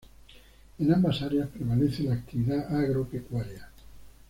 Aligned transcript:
En 0.79 0.91
ambas 0.91 1.21
áreas 1.21 1.47
prevalece 1.49 2.01
la 2.01 2.15
actividad 2.15 2.75
agropecuaria. 2.75 3.67